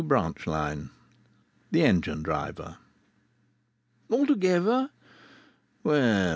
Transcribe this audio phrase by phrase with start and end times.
[0.01, 0.89] 2 BRANCH LINE
[1.69, 2.77] THE ENGINE DRIVER
[4.11, 4.89] "Altogether?
[5.83, 6.21] Well.